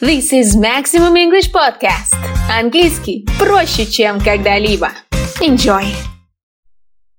[0.00, 2.14] This is Maximum English Podcast.
[2.50, 4.88] Английский проще, чем когда-либо.
[5.42, 5.84] Enjoy!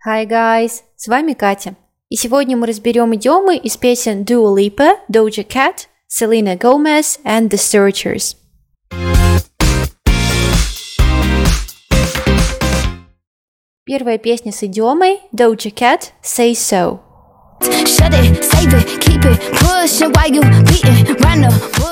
[0.04, 1.75] Hi guys, с вами Катя.
[2.09, 7.59] И сегодня мы разберем идиомы из песен Dua Lipa, Doja Cat, Selena Gomez and The
[7.59, 8.36] Searchers.
[13.86, 17.02] Первая песня с идиомой Doja Cat Say So.
[17.61, 21.91] Shut it, save it, keep it, push it while you beating round the bush.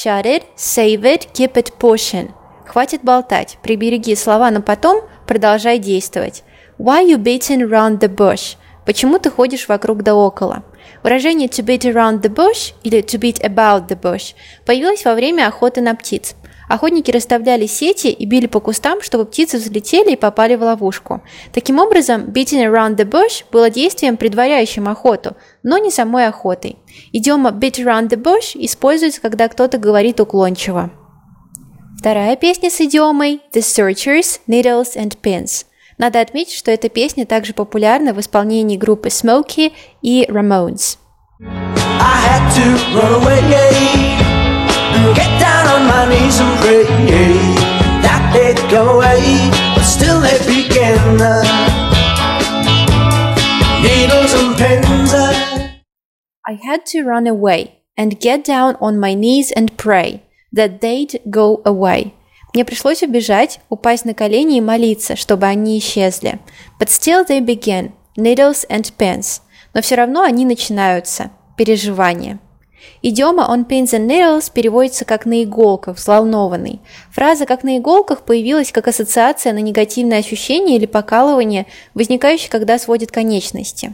[0.00, 2.30] Shut it, save it, keep it pushing.
[2.64, 6.44] Хватит болтать, прибереги слова на потом, продолжай действовать.
[6.78, 8.56] Why you beating around the bush?
[8.86, 10.62] Почему ты ходишь вокруг да около?
[11.02, 14.34] Выражение to beat around the bush или to beat about the bush
[14.66, 16.34] появилось во время охоты на птиц.
[16.68, 21.22] Охотники расставляли сети и били по кустам, чтобы птицы взлетели и попали в ловушку.
[21.52, 26.76] Таким образом, beating around the bush было действием, предваряющим охоту, но не самой охотой.
[27.12, 30.90] Идиома beat around the bush используется, когда кто-то говорит уклончиво.
[31.98, 35.64] Вторая песня с идиомой The Searchers, Needles and Pins.
[35.98, 40.98] Надо отметить, что эта песня также популярна в исполнении группы Smokey и Ramones.
[56.46, 61.20] I had to run away, and get down on my knees and pray that they'd
[61.30, 62.14] go away,
[62.58, 66.40] Мне пришлось убежать, упасть на колени и молиться, чтобы они исчезли.
[66.80, 69.42] But still they begin, needles and pins.
[69.74, 71.30] Но все равно они начинаются.
[71.56, 72.40] Переживания.
[73.00, 76.80] Идиома on pins and needles переводится как на иголках, взволнованный.
[77.12, 83.12] Фраза «как на иголках» появилась как ассоциация на негативное ощущение или покалывание, возникающее, когда сводит
[83.12, 83.92] конечности.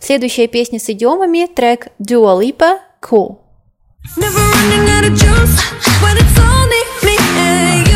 [0.00, 3.36] Следующая песня с идиомами– трек Dua Lipa «Cool».
[4.16, 5.56] Never running out of juice
[6.02, 7.91] when it's only me and you.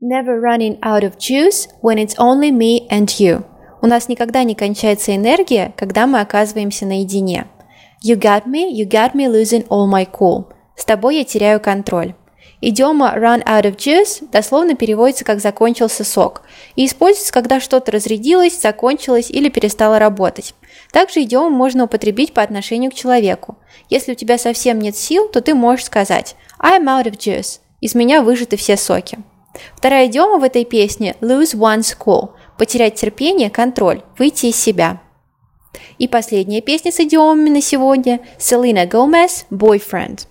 [0.00, 3.44] Never running out of juice when it's only me and you.
[3.82, 7.46] У нас никогда не кончается энергия, когда мы оказываемся наедине.
[8.04, 10.46] You got me, you got me losing all my cool.
[10.76, 12.14] С тобой я теряю контроль.
[12.62, 16.42] Идиома run out of juice дословно переводится как «закончился сок»
[16.74, 20.54] и используется, когда что-то разрядилось, закончилось или перестало работать.
[20.90, 23.58] Также идиому можно употребить по отношению к человеку.
[23.90, 27.60] Если у тебя совсем нет сил, то ты можешь сказать I'm out of juice.
[27.80, 29.18] Из меня выжаты все соки.
[29.76, 35.00] Вторая идиома в этой песне lose one's cool– потерять терпение, контроль, выйти из себя.
[35.98, 40.26] И последняя песня с идиомами на сегодня– Selena Gomez «Boyfriend».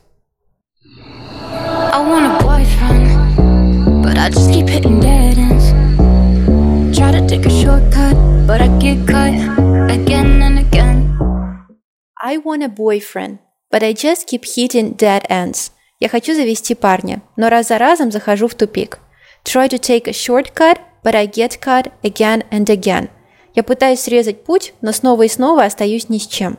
[12.35, 13.39] I want a boyfriend,
[13.71, 15.71] but I just keep hitting dead ends.
[16.01, 18.99] Я хочу завести парня, но раз за разом захожу в тупик.
[19.45, 23.07] Try to take a shortcut, but I get cut again and again.
[23.53, 26.57] Я пытаюсь срезать путь, но снова и снова остаюсь ни с чем.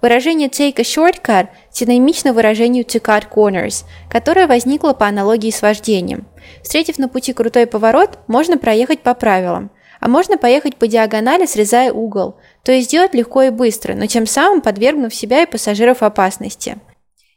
[0.00, 6.26] Выражение take a shortcut синонимично выражению to cut corners, которое возникло по аналогии с вождением.
[6.62, 11.92] Встретив на пути крутой поворот, можно проехать по правилам, а можно поехать по диагонали, срезая
[11.92, 12.36] угол,
[12.68, 16.76] то есть сделать легко и быстро, но тем самым подвергнув себя и пассажиров опасности.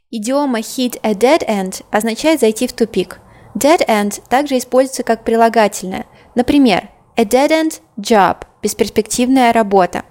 [0.09, 3.19] Идиома hit a dead end означает зайти в тупик.
[3.55, 6.05] Dead end также используется как прилагательное.
[6.35, 10.03] Например, a dead end job– бесперспективная работа.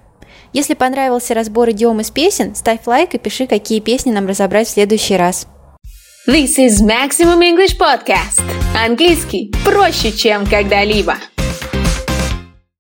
[0.53, 4.71] Если понравился разбор идиом из песен, ставь лайк и пиши, какие песни нам разобрать в
[4.71, 5.45] следующий раз.
[6.27, 8.41] This is Maximum English Podcast.
[8.75, 11.15] Английский проще, чем когда-либо.